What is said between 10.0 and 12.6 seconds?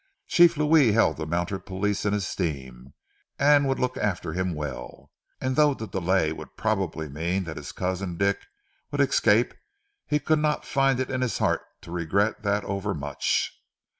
he could not find it in his heart to regret